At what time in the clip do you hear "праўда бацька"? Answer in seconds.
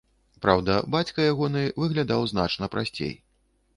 0.43-1.27